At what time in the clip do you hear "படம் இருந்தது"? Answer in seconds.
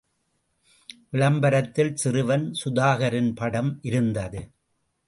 3.35-4.41